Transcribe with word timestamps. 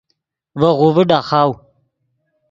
ڤے 0.59 0.69
غوڤے 0.79 1.03
ڈاخاؤ 1.09 1.51